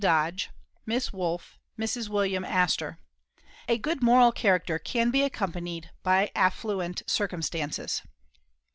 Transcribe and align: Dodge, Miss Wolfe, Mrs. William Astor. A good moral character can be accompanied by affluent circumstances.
Dodge, 0.03 0.49
Miss 0.83 1.13
Wolfe, 1.13 1.59
Mrs. 1.77 2.09
William 2.09 2.43
Astor. 2.43 2.97
A 3.67 3.77
good 3.77 4.01
moral 4.01 4.31
character 4.31 4.79
can 4.79 5.11
be 5.11 5.21
accompanied 5.21 5.91
by 6.01 6.31
affluent 6.33 7.03
circumstances. 7.05 8.01